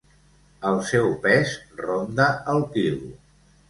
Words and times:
El 0.69 0.81
seu 0.93 1.13
pes 1.27 1.55
ronda 1.85 2.31
el 2.57 2.69
quilo. 2.77 3.17